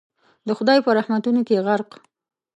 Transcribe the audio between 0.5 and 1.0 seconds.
خدای په